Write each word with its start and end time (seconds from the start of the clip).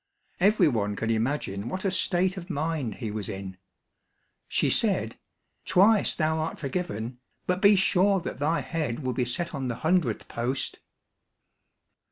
Every 0.39 0.67
one 0.67 0.95
can 0.95 1.11
imagine 1.11 1.69
what 1.69 1.85
a 1.85 1.91
state 1.91 2.35
of 2.35 2.49
mind 2.49 2.95
he 2.95 3.11
was 3.11 3.29
in. 3.29 3.57
She 4.47 4.71
said, 4.71 5.19
"Twice 5.63 6.15
thou 6.15 6.39
art 6.39 6.57
forgiven, 6.59 7.19
but 7.45 7.61
be 7.61 7.75
sure 7.75 8.19
that 8.21 8.39
thy 8.39 8.61
head 8.61 9.01
will 9.01 9.13
be 9.13 9.25
set 9.25 9.53
on 9.53 9.67
the 9.67 9.75
hundredth 9.85 10.27
post." 10.27 10.79